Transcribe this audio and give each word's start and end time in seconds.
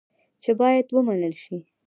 چې 0.43 0.51
باید 0.59 0.87
ومنل 0.95 1.33
شي. 1.43 1.57